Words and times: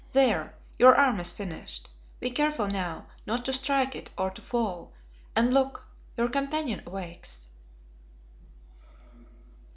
There, 0.13 0.55
your 0.79 0.95
arm 0.95 1.19
is 1.19 1.31
finished. 1.31 1.87
Be 2.19 2.31
careful 2.31 2.65
now 2.65 3.05
not 3.27 3.45
to 3.45 3.53
strike 3.53 3.95
it 3.95 4.09
or 4.17 4.31
to 4.31 4.41
fall, 4.41 4.93
and 5.35 5.53
look, 5.53 5.85
your 6.17 6.27
companion 6.27 6.81
awakes." 6.87 7.45